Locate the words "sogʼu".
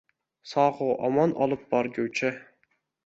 0.51-0.87